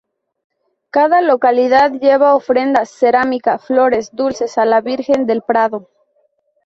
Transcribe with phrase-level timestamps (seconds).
[0.89, 5.91] Cada localidad lleva ofrendas —cerámica, flores, dulces— a la Virgen del Prado.